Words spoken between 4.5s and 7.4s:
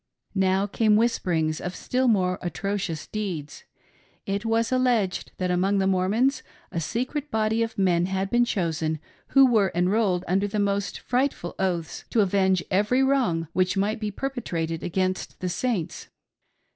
alleged that, among the Mormons, a secret